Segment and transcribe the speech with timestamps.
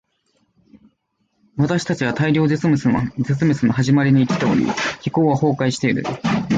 [1.57, 2.89] 私たちは大量絶滅
[3.67, 4.65] の始まりに生きており、
[5.01, 6.03] 気候は崩壊している。